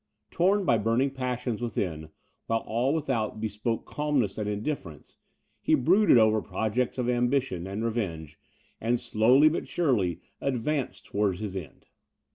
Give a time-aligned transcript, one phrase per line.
[0.31, 2.09] Torn by burning passions within,
[2.47, 5.17] while all without bespoke calmness and indifference,
[5.59, 8.39] he brooded over projects of ambition and revenge,
[8.79, 11.85] and slowly, but surely, advanced towards his end.